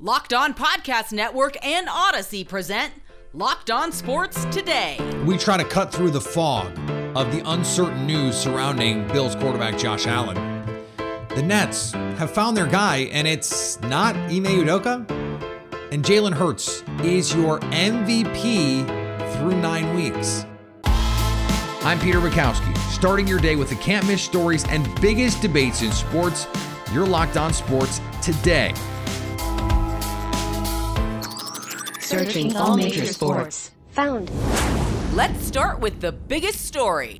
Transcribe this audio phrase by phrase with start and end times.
[0.00, 2.92] Locked On Podcast Network and Audacy present
[3.32, 4.98] Locked On Sports Today.
[5.24, 6.76] We try to cut through the fog
[7.16, 10.34] of the uncertain news surrounding Bills quarterback Josh Allen.
[11.28, 15.08] The Nets have found their guy, and it's not Ime Udoka.
[15.92, 18.84] And Jalen Hurts is your MVP
[19.36, 20.44] through nine weeks.
[20.84, 25.92] I'm Peter Bukowski, starting your day with the can't miss stories and biggest debates in
[25.92, 26.48] sports.
[26.92, 28.74] You're locked on sports today.
[32.04, 33.70] Searching all major sports.
[33.92, 34.30] Found.
[35.14, 37.18] Let's start with the biggest story.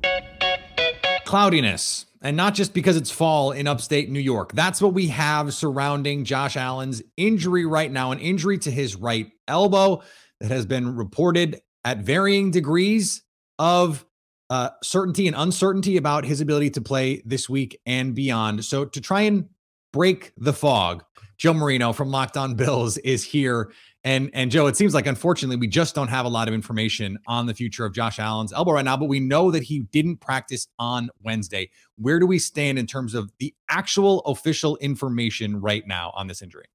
[1.25, 4.51] Cloudiness, and not just because it's fall in upstate New York.
[4.53, 9.31] That's what we have surrounding Josh Allen's injury right now, an injury to his right
[9.47, 10.03] elbow
[10.39, 13.23] that has been reported at varying degrees
[13.57, 14.05] of
[14.51, 18.63] uh, certainty and uncertainty about his ability to play this week and beyond.
[18.63, 19.49] So, to try and
[19.91, 21.03] break the fog,
[21.37, 23.71] Joe Marino from Locked On Bills is here.
[24.05, 27.17] And and Joe, it seems like unfortunately we just don't have a lot of information
[27.25, 30.17] on the future of Josh Allen's elbow right now, but we know that he didn't
[30.17, 31.71] practice on Wednesday.
[31.97, 36.43] Where do we stand in terms of the actual official information right now on this
[36.43, 36.65] injury?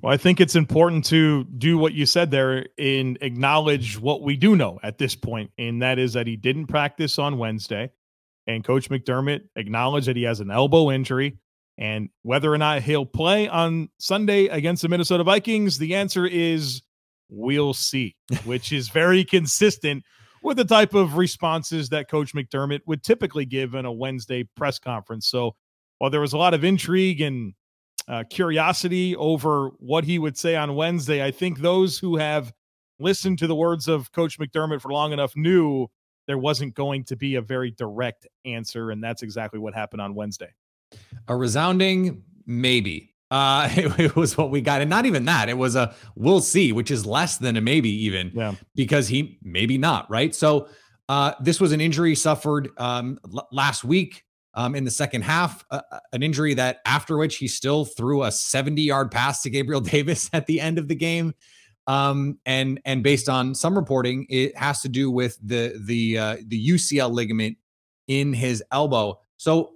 [0.00, 4.36] Well, I think it's important to do what you said there and acknowledge what we
[4.36, 7.90] do know at this point, and that is that he didn't practice on Wednesday.
[8.46, 11.36] And Coach McDermott acknowledged that he has an elbow injury.
[11.76, 16.82] And whether or not he'll play on Sunday against the Minnesota Vikings, the answer is
[17.28, 20.04] we'll see, which is very consistent
[20.42, 24.78] with the type of responses that Coach McDermott would typically give in a Wednesday press
[24.78, 25.26] conference.
[25.26, 25.56] So
[25.98, 27.54] while there was a lot of intrigue and
[28.06, 32.52] uh, curiosity over what he would say on Wednesday, I think those who have
[33.00, 35.88] listened to the words of Coach McDermott for long enough knew
[36.26, 38.90] there wasn't going to be a very direct answer.
[38.90, 40.52] And that's exactly what happened on Wednesday.
[41.28, 43.14] A resounding maybe.
[43.30, 45.48] Uh, it, it, was what we got, and not even that.
[45.48, 48.30] It was a we'll see, which is less than a maybe, even.
[48.34, 48.54] Yeah.
[48.74, 50.34] Because he maybe not right.
[50.34, 50.68] So
[51.08, 54.24] uh, this was an injury suffered um, l- last week
[54.54, 55.64] um, in the second half.
[55.70, 59.50] Uh, uh an injury that after which he still threw a 70 yard pass to
[59.50, 61.34] Gabriel Davis at the end of the game.
[61.86, 66.36] Um, and and based on some reporting, it has to do with the the uh,
[66.46, 67.58] the UCL ligament
[68.08, 69.20] in his elbow.
[69.36, 69.74] So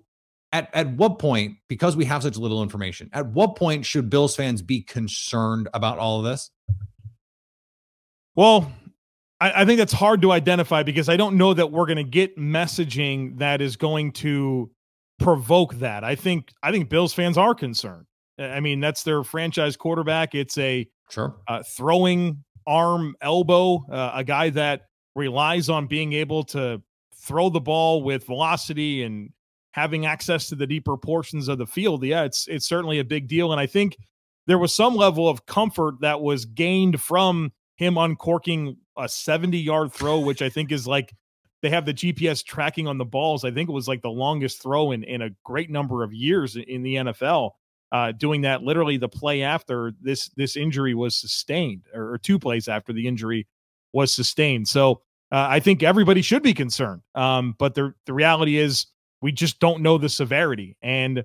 [0.52, 4.36] at at what point, because we have such little information, at what point should Bills
[4.36, 6.50] fans be concerned about all of this?
[8.34, 8.72] Well,
[9.40, 12.04] I, I think that's hard to identify because I don't know that we're going to
[12.04, 14.70] get messaging that is going to
[15.18, 16.04] provoke that.
[16.04, 18.06] I think I think Bills fans are concerned.
[18.38, 20.34] I mean, that's their franchise quarterback.
[20.34, 24.82] It's a sure uh, throwing arm, elbow, uh, a guy that
[25.16, 26.80] relies on being able to
[27.20, 29.30] throw the ball with velocity and
[29.72, 33.28] having access to the deeper portions of the field, yeah, it's it's certainly a big
[33.28, 33.52] deal.
[33.52, 33.96] And I think
[34.46, 39.92] there was some level of comfort that was gained from him uncorking a 70 yard
[39.92, 41.12] throw, which I think is like
[41.62, 43.44] they have the GPS tracking on the balls.
[43.44, 46.56] I think it was like the longest throw in, in a great number of years
[46.56, 47.52] in the NFL.
[47.90, 52.38] Uh, doing that literally the play after this this injury was sustained, or, or two
[52.38, 53.46] plays after the injury
[53.94, 54.68] was sustained.
[54.68, 55.00] So
[55.32, 57.00] uh, I think everybody should be concerned.
[57.14, 58.86] Um, but the the reality is
[59.20, 60.76] we just don't know the severity.
[60.82, 61.24] And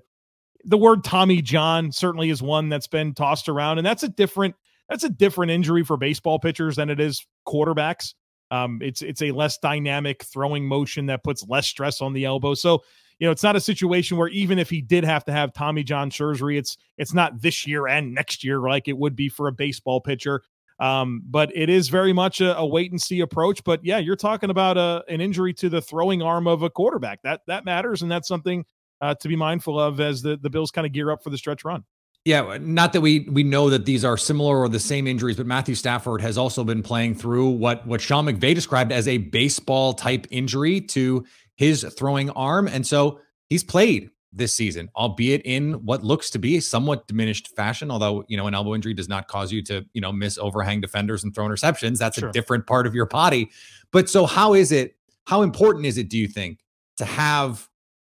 [0.64, 4.54] the word Tommy John certainly is one that's been tossed around, and that's a different
[4.88, 8.14] that's a different injury for baseball pitchers than it is quarterbacks.
[8.50, 12.54] Um, it's it's a less dynamic throwing motion that puts less stress on the elbow.
[12.54, 12.82] So
[13.18, 15.84] you know, it's not a situation where even if he did have to have Tommy
[15.84, 19.48] John surgery, it's it's not this year and next year like it would be for
[19.48, 20.42] a baseball pitcher.
[20.80, 23.62] Um, but it is very much a, a, wait and see approach.
[23.62, 26.70] But yeah, you're talking about a, uh, an injury to the throwing arm of a
[26.70, 27.22] quarterback.
[27.22, 28.64] That that matters, and that's something
[29.00, 31.38] uh, to be mindful of as the the Bills kind of gear up for the
[31.38, 31.84] stretch run.
[32.24, 35.46] Yeah, not that we we know that these are similar or the same injuries, but
[35.46, 39.92] Matthew Stafford has also been playing through what what Sean McVay described as a baseball
[39.92, 41.24] type injury to
[41.56, 46.56] his throwing arm, and so he's played this season, albeit in what looks to be
[46.56, 47.90] a somewhat diminished fashion.
[47.90, 50.80] Although, you know, an elbow injury does not cause you to, you know, miss overhang
[50.80, 51.98] defenders and throw interceptions.
[51.98, 52.30] That's sure.
[52.30, 53.50] a different part of your body.
[53.92, 54.96] But so, how is it,
[55.26, 56.58] how important is it, do you think,
[56.96, 57.68] to have,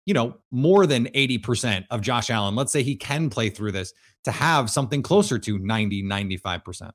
[0.05, 2.55] you know, more than 80% of Josh Allen?
[2.55, 3.93] Let's say he can play through this
[4.23, 6.91] to have something closer to 90, 95%.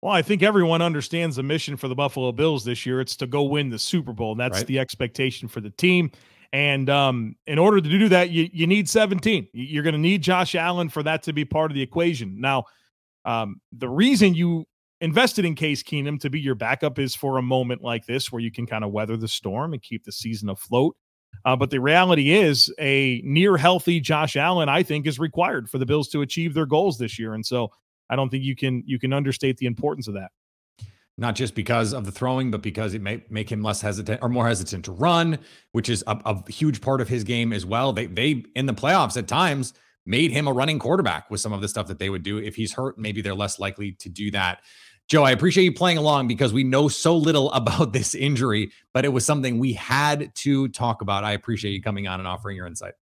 [0.00, 3.00] Well, I think everyone understands the mission for the Buffalo Bills this year.
[3.00, 4.32] It's to go win the Super Bowl.
[4.32, 4.66] And that's right.
[4.66, 6.12] the expectation for the team.
[6.52, 9.48] And um, in order to do that, you, you need 17.
[9.52, 12.40] You're going to need Josh Allen for that to be part of the equation.
[12.40, 12.64] Now,
[13.24, 14.64] um, the reason you
[15.00, 18.40] invested in Case Keenum to be your backup is for a moment like this where
[18.40, 20.96] you can kind of weather the storm and keep the season afloat.
[21.44, 25.78] Uh, but the reality is, a near healthy Josh Allen, I think, is required for
[25.78, 27.34] the Bills to achieve their goals this year.
[27.34, 27.70] And so
[28.10, 30.30] I don't think you can you can understate the importance of that.
[31.20, 34.28] Not just because of the throwing, but because it may make him less hesitant or
[34.28, 35.40] more hesitant to run,
[35.72, 37.92] which is a, a huge part of his game as well.
[37.92, 39.74] They they in the playoffs at times
[40.06, 42.38] made him a running quarterback with some of the stuff that they would do.
[42.38, 44.60] If he's hurt, maybe they're less likely to do that.
[45.08, 49.04] Joe, I appreciate you playing along because we know so little about this injury, but
[49.04, 51.24] it was something we had to talk about.
[51.24, 52.94] I appreciate you coming on and offering your insight.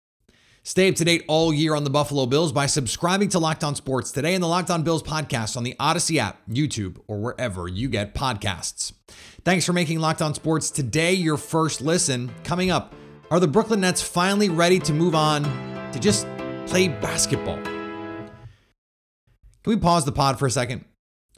[0.67, 3.75] Stay up to date all year on the Buffalo Bills by subscribing to Locked On
[3.75, 7.69] Sports today in the Locked On Bills podcast on the Audacy app, YouTube, or wherever
[7.69, 8.95] you get podcasts.
[9.45, 12.33] Thanks for making Locked On Sports today your first listen.
[12.45, 12.95] Coming up,
[13.31, 15.43] are the Brooklyn Nets finally ready to move on
[15.93, 16.27] to just
[16.67, 17.63] play basketball?
[17.63, 18.33] Can
[19.67, 20.87] we pause the pod for a second?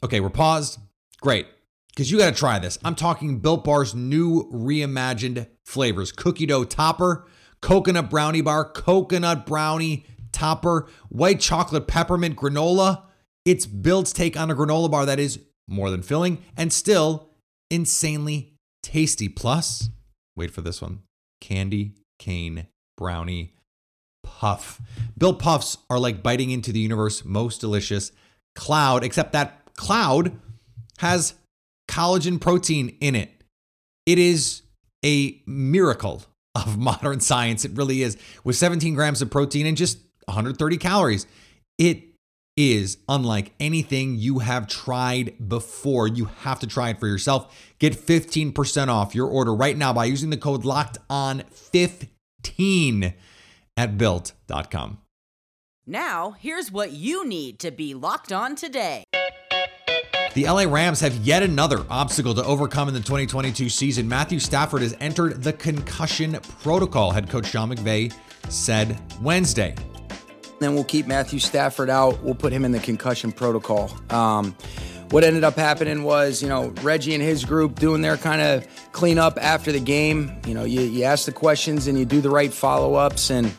[0.05, 0.79] Okay, we're paused.
[1.20, 1.49] Great.
[1.88, 2.79] Because you got to try this.
[2.84, 7.26] I'm talking Built Bar's new reimagined flavors cookie dough topper
[7.67, 13.03] coconut brownie bar, coconut brownie topper, white chocolate peppermint granola.
[13.45, 17.31] It's Built's take on a granola bar that is more than filling and still
[17.69, 18.55] insanely
[18.85, 19.29] tasty.
[19.29, 19.91] Plus,
[20.37, 21.01] wait for this one
[21.41, 23.55] candy cane brownie
[24.23, 24.81] puff.
[25.19, 28.13] Built puffs are like biting into the universe most delicious
[28.55, 30.39] cloud, except that cloud
[30.99, 31.35] has
[31.89, 33.43] collagen protein in it.
[34.07, 34.63] It is
[35.05, 36.23] a miracle
[36.64, 37.64] of modern science.
[37.64, 38.17] It really is.
[38.44, 41.26] With 17 grams of protein and just 130 calories,
[41.79, 42.05] it
[42.56, 46.08] is unlike anything you have tried before.
[46.08, 47.55] You have to try it for yourself.
[47.79, 53.14] Get 15% off your order right now by using the code locked on 15
[53.76, 54.99] at built.com.
[55.88, 59.05] Now, here's what you need to be locked on today.
[60.37, 64.06] The LA Rams have yet another obstacle to overcome in the 2022 season.
[64.06, 68.12] Matthew Stafford has entered the concussion protocol, head coach Sean McVay
[68.50, 69.75] said Wednesday.
[70.59, 72.23] Then we'll keep Matthew Stafford out.
[72.23, 73.91] We'll put him in the concussion protocol.
[74.11, 74.55] Um,
[75.09, 78.67] what ended up happening was, you know, Reggie and his group doing their kind of
[78.93, 80.39] cleanup after the game.
[80.47, 83.50] You know, you, you ask the questions and you do the right follow ups and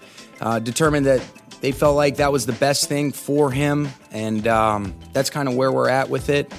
[0.42, 1.24] uh, determine that
[1.62, 3.90] they felt like that was the best thing for him.
[4.12, 6.54] And um, that's kind of where we're at with it.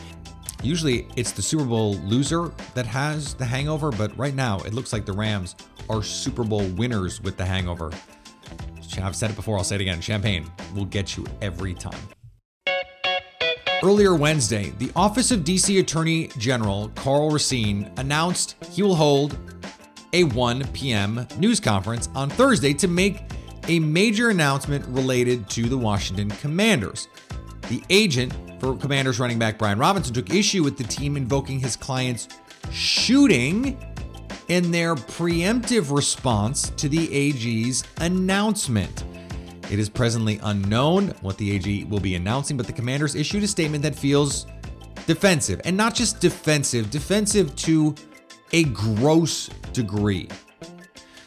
[0.62, 4.92] Usually it's the Super Bowl loser that has the hangover, but right now it looks
[4.92, 5.54] like the Rams
[5.88, 7.90] are Super Bowl winners with the hangover.
[9.00, 10.00] I've said it before, I'll say it again.
[10.00, 12.00] Champagne will get you every time.
[13.82, 19.38] Earlier Wednesday, the Office of DC Attorney General Karl Racine announced he will hold
[20.12, 21.26] a 1 p.m.
[21.38, 23.22] news conference on Thursday to make
[23.68, 27.06] a major announcement related to the Washington Commanders.
[27.68, 31.76] The agent for Commanders running back Brian Robinson took issue with the team invoking his
[31.76, 32.28] client's
[32.70, 33.78] shooting
[34.48, 39.04] in their preemptive response to the AG's announcement.
[39.70, 43.48] It is presently unknown what the AG will be announcing, but the Commanders issued a
[43.48, 44.46] statement that feels
[45.06, 47.94] defensive, and not just defensive, defensive to
[48.52, 50.28] a gross degree.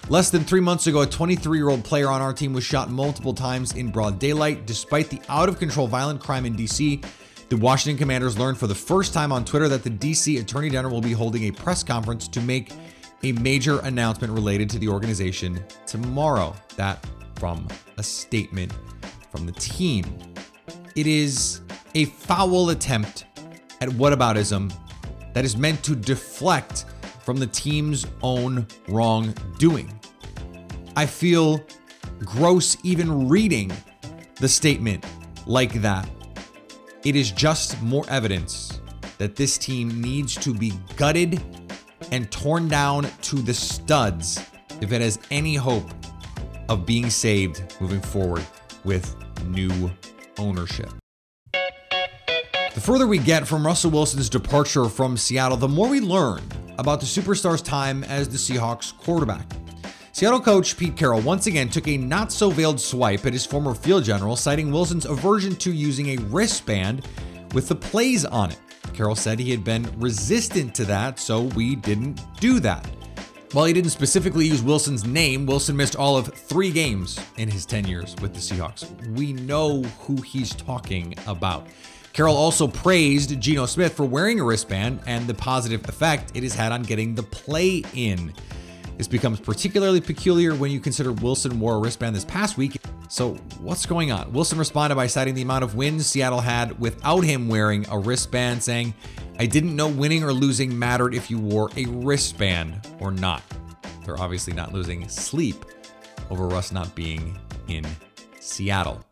[0.10, 2.89] Less than three months ago, a 23 year old player on our team was shot
[2.89, 4.66] multiple times in broad daylight.
[4.66, 7.06] Despite the out of control violent crime in DC,
[7.51, 10.94] the Washington Commanders learned for the first time on Twitter that the DC Attorney General
[10.94, 12.71] will be holding a press conference to make
[13.24, 16.56] a major announcement related to the organization tomorrow.
[16.77, 17.06] That
[17.36, 17.68] from
[17.98, 18.71] a statement
[19.31, 20.06] from the team.
[20.95, 21.59] It is
[21.94, 23.25] a foul attempt
[23.81, 24.74] at whataboutism
[25.34, 26.86] that is meant to deflect
[27.20, 29.91] from the team's own wrongdoing.
[30.96, 31.60] I feel
[32.20, 33.74] gross even reading
[34.36, 35.05] the statement
[35.46, 36.08] like that.
[37.03, 38.79] It is just more evidence
[39.17, 41.41] that this team needs to be gutted
[42.12, 44.39] and torn down to the studs
[44.81, 45.89] if it has any hope
[46.70, 48.46] of being saved moving forward
[48.84, 49.15] with
[49.46, 49.89] new
[50.38, 50.91] ownership.
[51.53, 56.43] The further we get from Russell Wilson's departure from Seattle, the more we learn
[56.77, 59.46] about the superstar's time as the Seahawks quarterback.
[60.13, 63.74] Seattle coach Pete Carroll once again took a not so veiled swipe at his former
[63.74, 67.08] field general, citing Wilson's aversion to using a wristband
[67.53, 68.60] with the plays on it.
[68.94, 72.86] Carroll said he had been resistant to that, so we didn't do that.
[73.53, 77.65] While he didn't specifically use Wilson's name, Wilson missed all of three games in his
[77.65, 78.89] 10 years with the Seahawks.
[79.15, 81.68] We know who he's talking about.
[82.12, 86.53] Carroll also praised Geno Smith for wearing a wristband and the positive effect it has
[86.53, 88.34] had on getting the play in.
[88.98, 92.79] This becomes particularly peculiar when you consider Wilson wore a wristband this past week.
[93.10, 94.31] So, what's going on?
[94.31, 98.63] Wilson responded by citing the amount of wins Seattle had without him wearing a wristband,
[98.63, 98.93] saying,
[99.39, 103.41] I didn't know winning or losing mattered if you wore a wristband or not.
[104.05, 105.65] They're obviously not losing sleep
[106.29, 107.86] over Russ not being in
[108.39, 109.03] Seattle.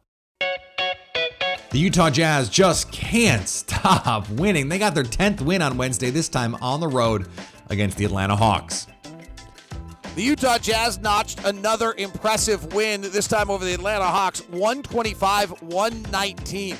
[1.72, 4.70] The Utah Jazz just can't stop winning.
[4.70, 7.28] They got their 10th win on Wednesday, this time on the road
[7.70, 8.88] against the Atlanta Hawks.
[10.16, 16.78] The Utah Jazz notched another impressive win, this time over the Atlanta Hawks, 125 119.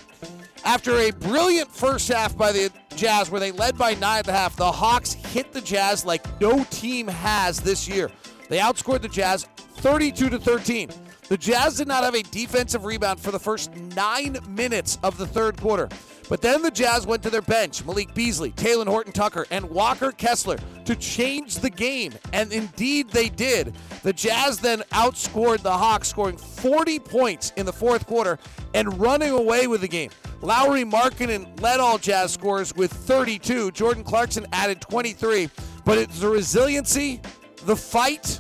[0.66, 4.34] After a brilliant first half by the Jazz, where they led by nine at the
[4.34, 8.12] half, the Hawks hit the Jazz like no team has this year.
[8.50, 10.90] They outscored the Jazz 32 to 13.
[11.30, 15.28] The Jazz did not have a defensive rebound for the first nine minutes of the
[15.28, 15.88] third quarter.
[16.28, 20.12] But then the Jazz went to their bench, Malik Beasley, Talen Horton Tucker, and Walker
[20.12, 22.14] Kessler, to change the game.
[22.34, 23.76] And indeed they did.
[24.02, 28.40] The Jazz then outscored the Hawks, scoring 40 points in the fourth quarter
[28.74, 30.10] and running away with the game.
[30.42, 33.70] Lauri Markkanen led all Jazz scorers with 32.
[33.72, 35.48] Jordan Clarkson added 23.
[35.86, 37.22] But it's the resiliency,
[37.66, 38.40] the fight,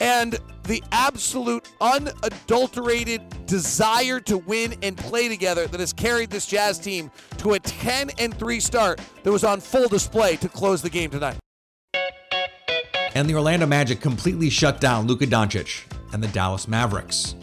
[0.00, 6.78] and the absolute unadulterated desire to win and play together that has carried this Jazz
[6.78, 10.90] team to a 10 and 3 start that was on full display to close the
[10.90, 11.36] game tonight.
[13.14, 17.34] And the Orlando Magic completely shut down Luka Doncic and the Dallas Mavericks.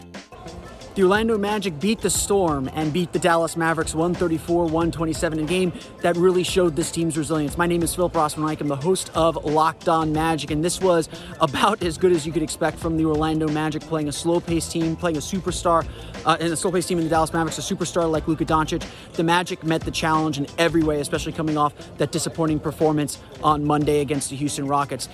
[0.96, 5.74] The Orlando Magic beat the Storm and beat the Dallas Mavericks 134 127 in game
[6.02, 7.58] that really showed this team's resilience.
[7.58, 8.62] My name is Philip Rossman Reich.
[8.62, 11.10] I'm the host of Locked On Magic, and this was
[11.42, 14.72] about as good as you could expect from the Orlando Magic playing a slow paced
[14.72, 15.84] team, playing a superstar,
[16.28, 18.88] uh, and a slow paced team in the Dallas Mavericks, a superstar like Luka Doncic.
[19.14, 23.66] The Magic met the challenge in every way, especially coming off that disappointing performance on
[23.66, 25.10] Monday against the Houston Rockets.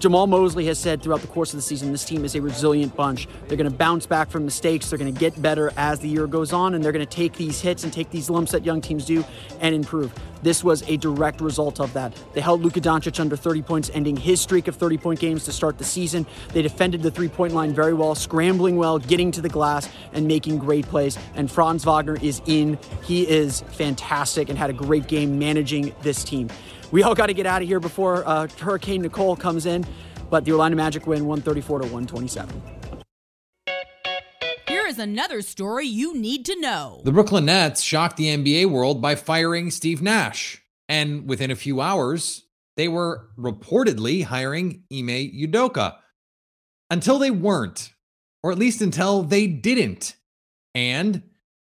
[0.00, 2.94] Jamahl Mosley has said throughout the course of the season, this team is a resilient
[2.94, 3.26] bunch.
[3.48, 4.88] They're going to bounce back from mistakes.
[4.88, 7.32] They're going to get better as the year goes on, and they're going to take
[7.32, 9.24] these hits and take these lumps that young teams do
[9.60, 10.14] and improve.
[10.40, 12.14] This was a direct result of that.
[12.32, 15.52] They held Luka Doncic under 30 points, ending his streak of 30 point games to
[15.52, 16.26] start the season.
[16.52, 20.28] They defended the three point line very well, scrambling well, getting to the glass, and
[20.28, 21.18] making great plays.
[21.34, 22.78] And Franz Wagner is in.
[23.02, 26.50] He is fantastic and had a great game managing this team.
[26.90, 29.84] We all got to get out of here before uh, Hurricane Nicole comes in,
[30.30, 32.62] but the Orlando Magic win 134 to 127.
[34.66, 37.02] Here is another story you need to know.
[37.04, 40.62] The Brooklyn Nets shocked the NBA world by firing Steve Nash.
[40.88, 42.44] And within a few hours,
[42.78, 45.96] they were reportedly hiring Ime Udoka
[46.90, 47.92] until they weren't,
[48.42, 50.16] or at least until they didn't.
[50.74, 51.22] And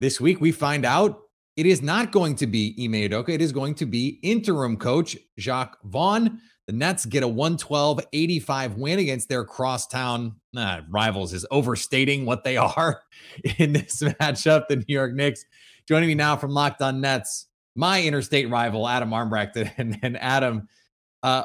[0.01, 1.21] this week we find out
[1.55, 3.29] it is not going to be Ime Udoka.
[3.29, 6.41] It is going to be interim coach Jacque Vaughn.
[6.67, 12.43] The Nets get a 112 85 win against their crosstown nah, rivals, is overstating what
[12.43, 13.01] they are
[13.57, 14.67] in this matchup.
[14.67, 15.45] The New York Knicks.
[15.87, 17.45] Joining me now from Locked On Nets,
[17.75, 19.71] my interstate rival, Adam Armbrecht.
[19.77, 20.67] And, and Adam,
[21.23, 21.43] uh,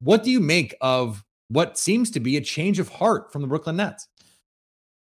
[0.00, 3.48] what do you make of what seems to be a change of heart from the
[3.48, 4.08] Brooklyn Nets?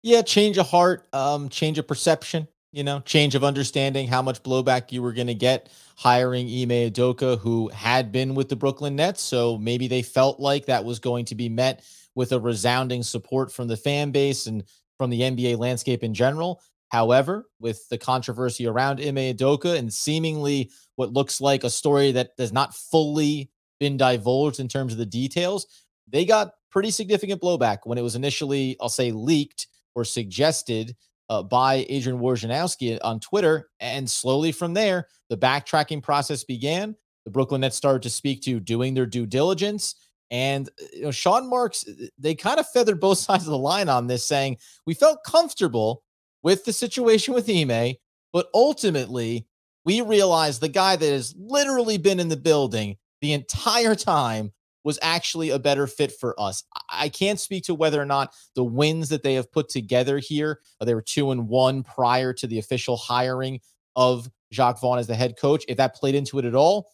[0.02, 4.42] Yeah, change of heart, um, change of perception you know, change of understanding how much
[4.42, 8.96] blowback you were going to get hiring Ime Udoka, who had been with the Brooklyn
[8.96, 9.22] Nets.
[9.22, 11.82] So maybe they felt like that was going to be met
[12.14, 14.64] with a resounding support from the fan base and
[14.98, 16.60] from the NBA landscape in general.
[16.90, 22.30] However, with the controversy around Ime Udoka and seemingly what looks like a story that
[22.38, 25.66] has not fully been divulged in terms of the details,
[26.06, 30.96] they got pretty significant blowback when it was initially, I'll say, leaked or suggested
[31.28, 33.68] uh, by Adrian Wojnarowski on Twitter.
[33.80, 36.94] And slowly from there, the backtracking process began.
[37.24, 39.94] The Brooklyn Nets started to speak to doing their due diligence.
[40.30, 43.58] And uh, you know, Sean Marks, uh, they kind of feathered both sides of the
[43.58, 46.02] line on this, saying we felt comfortable
[46.42, 47.94] with the situation with Ime,
[48.32, 49.46] but ultimately
[49.84, 54.52] we realized the guy that has literally been in the building the entire time
[54.88, 56.64] was actually a better fit for us.
[56.88, 60.60] I can't speak to whether or not the wins that they have put together here,
[60.80, 63.60] uh, they were two and one prior to the official hiring
[63.96, 66.88] of Jacque Vaughn as the head coach, if that played into it at all.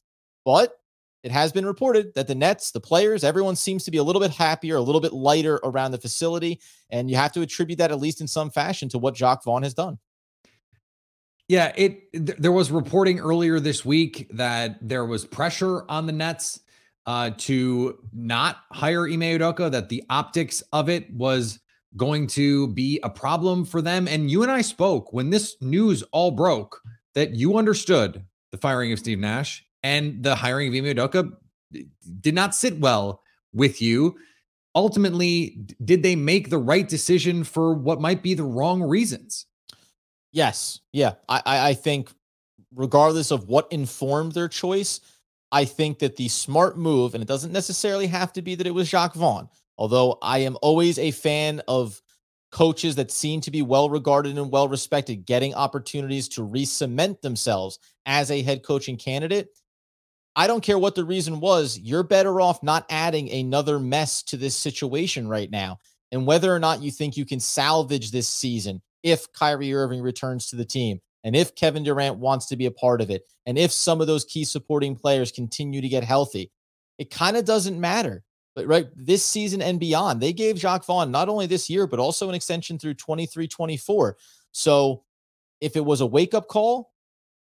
[0.44, 0.72] But
[1.22, 4.20] it has been reported that the Nets, the players, everyone seems to be a little
[4.20, 6.60] bit happier, a little bit lighter around the facility.
[6.90, 9.62] And you have to attribute that, at least in some fashion, to what Jacque Vaughn
[9.62, 10.00] has done.
[11.46, 16.12] Yeah, it th- there was reporting earlier this week that there was pressure on the
[16.12, 16.58] Nets
[17.06, 21.61] uh, to not hire Ime Udoka, that the optics of it was
[21.96, 24.08] going to be a problem for them.
[24.08, 26.80] And you and I spoke when this news all broke
[27.14, 31.30] that you understood the firing of Steve Nash and the hiring of Ime Udoka
[32.20, 34.16] did not sit well with you.
[34.75, 39.46] Ultimately, did they make the right decision for what might be the wrong reasons?
[40.32, 40.80] Yes.
[40.92, 41.12] Yeah.
[41.28, 42.11] I, I think
[42.75, 45.00] regardless of what informed their choice,
[45.54, 48.75] I think that the smart move, and it doesn't necessarily have to be that it
[48.75, 52.02] was Jacque Vaughn, although I am always a fan of
[52.50, 57.23] coaches that seem to be well regarded and well respected getting opportunities to re cement
[57.23, 59.46] themselves as a head coaching candidate.
[60.34, 64.37] I don't care what the reason was, you're better off not adding another mess to
[64.37, 65.78] this situation right now.
[66.11, 70.49] And whether or not you think you can salvage this season if Kyrie Irving returns
[70.49, 73.58] to the team and if Kevin Durant wants to be a part of it and
[73.58, 76.52] if some of those key supporting players continue to get healthy,
[76.98, 78.22] it kind of doesn't matter.
[78.54, 81.98] But right this season and beyond, they gave Jacque Vaughn not only this year, but
[81.98, 84.16] also an extension through 23 24.
[84.52, 85.02] So
[85.60, 86.92] if it was a wake up call,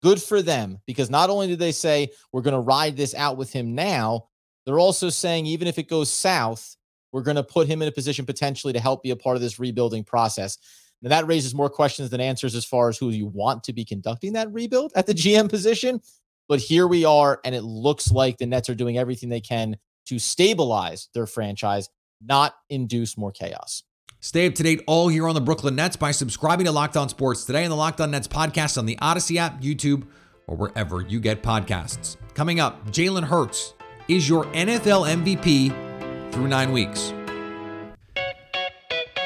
[0.03, 3.37] good for them because not only did they say we're going to ride this out
[3.37, 4.27] with him now,
[4.65, 6.77] they're also saying even if it goes south,
[7.13, 9.43] we're going to put him in a position potentially to help be a part of
[9.43, 10.59] this rebuilding process.
[11.03, 13.85] Now that raises more questions than answers as far as who you want to be
[13.85, 16.01] conducting that rebuild at the GM position.
[16.49, 19.77] But here we are, and it looks like the Nets are doing everything they can
[20.07, 21.89] to stabilize their franchise,
[22.21, 23.85] not induce more chaos.
[24.19, 27.09] Stay up to date all year on the Brooklyn Nets by subscribing to Locked On
[27.09, 30.07] Sports today and the Locked On Nets podcast on the Audacy app, YouTube,
[30.47, 32.17] or wherever you get podcasts.
[32.35, 33.75] Coming up, Jalen Hurts
[34.09, 37.13] is your NFL MVP through nine weeks.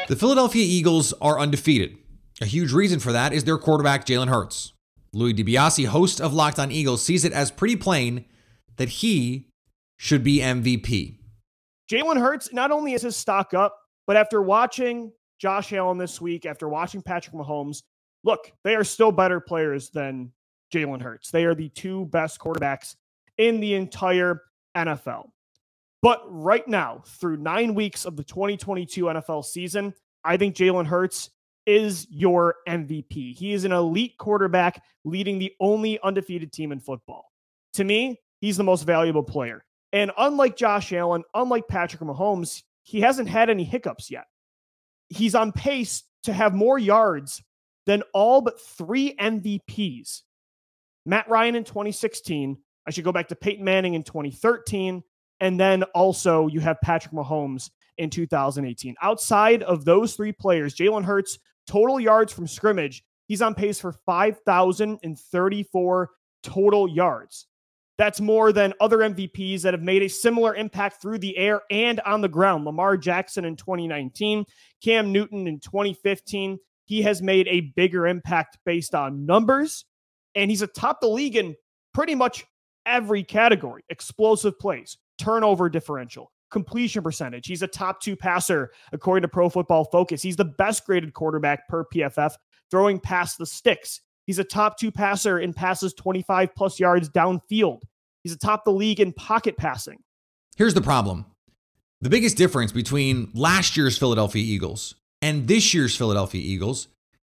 [0.07, 1.97] The Philadelphia Eagles are undefeated.
[2.43, 4.75] A huge reason for that is their quarterback, Jalen Hurts.
[5.15, 8.27] Louis DiBiase, host of Locked On Eagles, sees it as pretty plain
[8.77, 9.49] that he
[9.97, 11.19] should be MVP.
[11.91, 16.45] Jalen Hurts, not only is his stock up, but after watching Josh Allen this week,
[16.45, 17.83] after watching Patrick Mahomes,
[18.25, 20.33] look, they are still better players than
[20.73, 21.31] Jalen Hurts.
[21.31, 22.97] They are the two best quarterbacks
[23.39, 24.43] in the entire
[24.77, 25.29] NFL.
[26.05, 31.31] But right now, through nine weeks of the 2022 NFL season, I think Jalen Hurts
[31.65, 33.35] is your MVP.
[33.35, 37.33] He is an elite quarterback leading the only undefeated team in football.
[37.73, 39.65] To me, he's the most valuable player.
[39.95, 44.27] And unlike Josh Allen, unlike Patrick Mahomes, he hasn't had any hiccups yet.
[45.09, 47.43] He's on pace to have more yards
[47.87, 50.21] than all but three MVPs.
[51.07, 52.59] Matt Ryan in 2016.
[52.87, 55.03] I should go back to Peyton Manning in 2013.
[55.41, 58.95] And then also you have Patrick Mahomes in 2018.
[59.03, 63.93] Outside of those three players, Jalen Hurts, total yards from scrimmage, he's on pace for
[64.07, 66.11] 5,034
[66.43, 67.47] total yards.
[67.97, 72.01] That's more than other MVPs that have made a similar impact through the air and
[72.01, 72.65] on the ground.
[72.65, 74.45] Lamar Jackson in 2019,
[74.83, 76.59] Cam Newton in 2015.
[76.87, 79.85] He has made a bigger impact based on numbers,
[80.35, 81.55] and he's atop the league in
[81.95, 82.45] pretty much
[82.85, 87.47] every category explosive plays, turnover differential, completion percentage.
[87.47, 90.23] He's a top two passer, according to Pro Football Focus.
[90.23, 92.35] He's the best graded quarterback per PFF,
[92.71, 94.01] throwing past the sticks.
[94.27, 97.83] He's a top two passer in passes 25 plus yards downfield.
[98.23, 99.99] He's atop the league in pocket passing.
[100.57, 101.27] Here's the problem
[102.01, 106.89] the biggest difference between last year's Philadelphia Eagles and this year's Philadelphia Eagles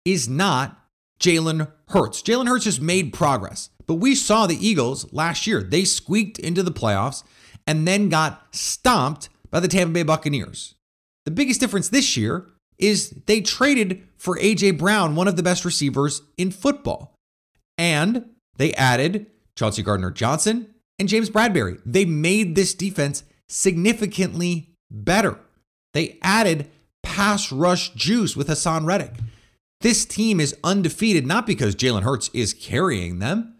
[0.05, 0.79] is not
[1.21, 2.23] Jalen Hurts.
[2.23, 5.62] Jalen Hurts has made progress, but we saw the Eagles last year.
[5.62, 7.25] They squeaked into the playoffs
[7.70, 10.74] and then got stomped by the Tampa Bay Buccaneers.
[11.24, 14.72] The biggest difference this year is they traded for A.J.
[14.72, 17.14] Brown, one of the best receivers in football.
[17.78, 18.24] And
[18.56, 21.80] they added Chauncey Gardner Johnson and James Bradberry.
[21.87, 25.38] They made this defense significantly better.
[25.94, 26.68] They added
[27.04, 29.14] pass rush juice with Haason Reddick.
[29.80, 33.54] This team is undefeated not because Jalen Hurts is carrying them,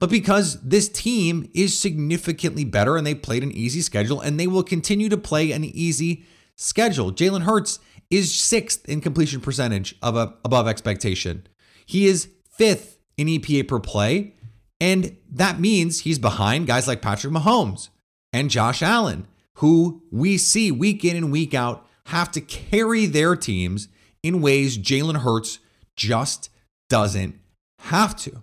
[0.00, 4.46] but because this team is significantly better and they played an easy schedule and they
[4.46, 6.24] will continue to play an easy
[6.56, 7.12] schedule.
[7.12, 7.78] Jalen Hurts
[8.10, 11.46] is sixth in completion percentage of a, above expectation.
[11.84, 14.34] He is fifth in EPA per play.
[14.80, 17.88] And that means he's behind guys like Patrick Mahomes
[18.32, 23.34] and Josh Allen, who we see week in and week out have to carry their
[23.34, 23.88] teams
[24.22, 25.58] in ways Jalen Hurts
[25.96, 26.50] just
[26.88, 27.38] doesn't
[27.80, 28.42] have to.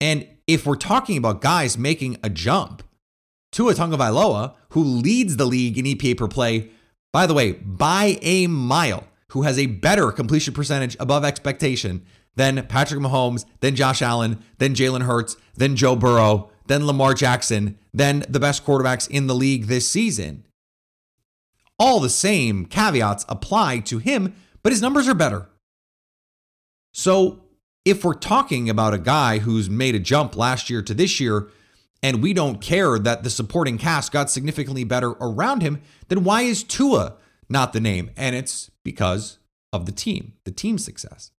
[0.00, 2.82] And if we're talking about guys making a jump,
[3.52, 6.70] to a Tua Tagovailoa, who leads the league in EPA per play,
[7.12, 12.04] by the way, by a mile, who has a better completion percentage above expectation
[12.36, 17.78] than Patrick Mahomes, then Josh Allen, then Jalen Hurts, then Joe Burrow, then Lamar Jackson,
[17.92, 20.46] then the best quarterbacks in the league this season.
[21.78, 25.48] All the same caveats apply to him, but his numbers are better.
[26.92, 27.40] So,
[27.90, 31.48] if we're talking about a guy who's made a jump last year to this year,
[32.02, 36.42] and we don't care that the supporting cast got significantly better around him, then why
[36.42, 37.16] is Tua
[37.48, 38.10] not the name?
[38.16, 39.38] And it's because
[39.72, 41.30] of the team, the team's success.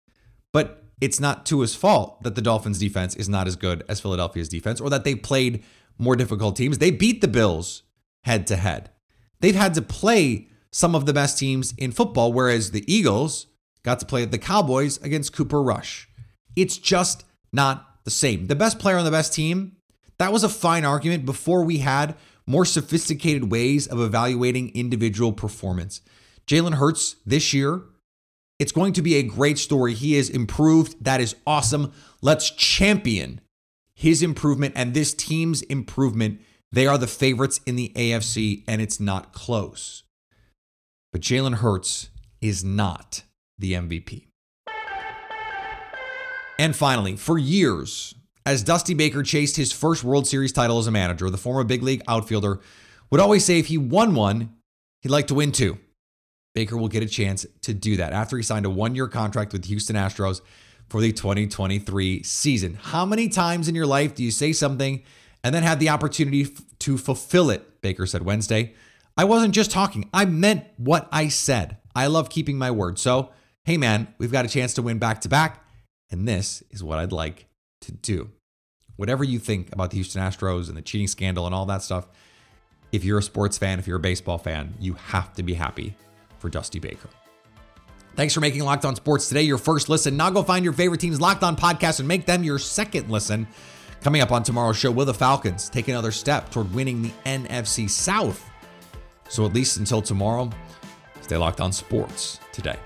[0.53, 4.49] But it's not Tua's fault that the Dolphins defense is not as good as Philadelphia's
[4.49, 5.63] defense or that they played
[5.97, 6.77] more difficult teams.
[6.77, 7.83] They beat the Bills
[8.23, 8.91] head to head.
[9.39, 13.47] They've had to play some of the best teams in football, whereas the Eagles
[13.83, 16.07] got to play the Cowboys against Cooper Rush.
[16.55, 18.47] It's just not the same.
[18.47, 19.77] The best player on the best team,
[20.17, 26.01] that was a fine argument before we had more sophisticated ways of evaluating individual performance.
[26.47, 27.81] Jalen Hurts this year,
[28.59, 29.93] it's going to be a great story.
[29.93, 31.03] He is improved.
[31.03, 31.93] That is awesome.
[32.21, 33.41] Let's champion
[33.95, 36.41] his improvement and this team's improvement.
[36.71, 40.03] They are the favorites in the AFC, and it's not close.
[41.11, 42.09] But Jalen Hurts
[42.39, 43.23] is not
[43.57, 44.27] the MVP.
[46.61, 48.13] And finally, for years,
[48.45, 51.81] as Dusty Baker chased his first World Series title as a manager, the former big
[51.81, 52.59] league outfielder
[53.09, 54.53] would always say if he won one,
[55.01, 55.79] he'd like to win two.
[56.53, 59.53] Baker will get a chance to do that after he signed a one year contract
[59.53, 60.41] with Houston Astros
[60.87, 62.77] for the 2023 season.
[62.79, 65.01] How many times in your life do you say something
[65.43, 67.81] and then have the opportunity f- to fulfill it?
[67.81, 68.75] Baker said Wednesday.
[69.17, 71.77] I wasn't just talking, I meant what I said.
[71.95, 72.99] I love keeping my word.
[72.99, 73.31] So,
[73.63, 75.65] hey man, we've got a chance to win back to back,
[76.11, 77.47] and this is what I'd like
[77.81, 78.29] to do.
[78.97, 82.07] Whatever you think about the Houston Astros and the cheating scandal and all that stuff,
[82.91, 85.95] if you're a sports fan, if you're a baseball fan, you have to be happy
[86.39, 87.09] for Dusty Baker.
[88.15, 90.17] Thanks for making Locked On Sports today your first listen.
[90.17, 93.47] Now go find your favorite team's Locked On podcast and make them your second listen.
[94.01, 97.89] Coming up on tomorrow's show, will the Falcons take another step toward winning the NFC
[97.89, 98.49] South?
[99.29, 100.49] So at least until tomorrow,
[101.21, 102.77] stay locked on sports today.